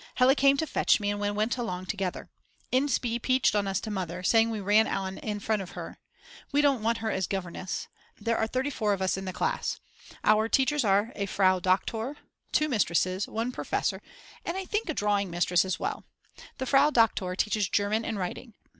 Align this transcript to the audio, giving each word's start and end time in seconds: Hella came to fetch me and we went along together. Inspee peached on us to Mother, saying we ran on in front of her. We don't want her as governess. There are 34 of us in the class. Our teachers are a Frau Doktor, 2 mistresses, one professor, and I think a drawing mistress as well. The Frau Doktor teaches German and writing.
Hella 0.15 0.33
came 0.33 0.57
to 0.57 0.65
fetch 0.65 0.99
me 0.99 1.11
and 1.11 1.19
we 1.19 1.29
went 1.29 1.57
along 1.57 1.85
together. 1.85 2.31
Inspee 2.73 3.21
peached 3.21 3.55
on 3.55 3.67
us 3.67 3.79
to 3.81 3.91
Mother, 3.91 4.23
saying 4.23 4.49
we 4.49 4.59
ran 4.59 4.87
on 4.87 5.19
in 5.19 5.39
front 5.39 5.61
of 5.61 5.73
her. 5.73 5.99
We 6.51 6.59
don't 6.59 6.81
want 6.81 6.97
her 7.05 7.11
as 7.11 7.27
governess. 7.27 7.87
There 8.19 8.35
are 8.35 8.47
34 8.47 8.93
of 8.93 9.01
us 9.03 9.15
in 9.15 9.25
the 9.25 9.31
class. 9.31 9.79
Our 10.23 10.49
teachers 10.49 10.83
are 10.83 11.11
a 11.15 11.27
Frau 11.27 11.59
Doktor, 11.59 12.17
2 12.51 12.67
mistresses, 12.67 13.27
one 13.27 13.51
professor, 13.51 14.01
and 14.43 14.57
I 14.57 14.65
think 14.65 14.89
a 14.89 14.95
drawing 14.95 15.29
mistress 15.29 15.63
as 15.63 15.79
well. 15.79 16.03
The 16.57 16.65
Frau 16.65 16.89
Doktor 16.89 17.35
teaches 17.35 17.69
German 17.69 18.03
and 18.03 18.17
writing. 18.17 18.55